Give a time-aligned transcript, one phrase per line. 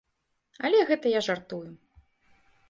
[0.69, 1.61] Але гэта я жартую.